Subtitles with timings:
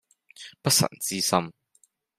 [0.63, 1.53] 不臣之心